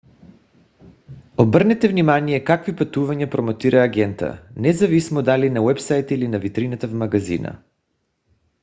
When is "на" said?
5.49-5.61, 6.27-6.39